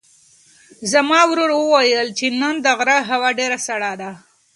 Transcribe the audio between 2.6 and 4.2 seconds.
د غره هوا ډېره سړه ده.